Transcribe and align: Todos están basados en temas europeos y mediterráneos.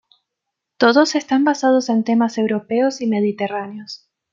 Todos 0.77 1.13
están 1.13 1.43
basados 1.43 1.87
en 1.89 2.03
temas 2.03 2.39
europeos 2.39 3.01
y 3.01 3.05
mediterráneos. 3.05 4.09